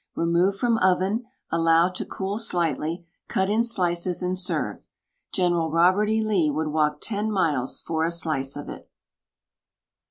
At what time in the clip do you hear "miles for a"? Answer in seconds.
7.31-8.09